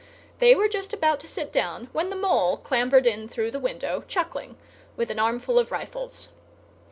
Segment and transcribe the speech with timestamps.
[0.39, 4.03] They were just about to sit down when the Mole clambered in through the window,
[4.07, 4.57] chuckling,
[4.97, 6.29] with an armful of rifles.